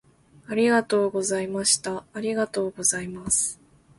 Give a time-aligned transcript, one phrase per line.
[0.47, 2.03] ありがとうございました。
[2.15, 3.59] ありがとうございます。